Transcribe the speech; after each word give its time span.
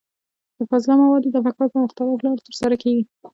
د 0.57 0.59
فاضله 0.69 0.95
موادو 1.01 1.33
دفع 1.35 1.51
کول 1.55 1.67
په 1.71 1.79
مختلفو 1.83 2.21
لارو 2.25 2.43
ترسره 2.47 2.75
کېږي. 2.83 3.03